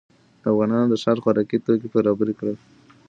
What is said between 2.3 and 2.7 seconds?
کړل.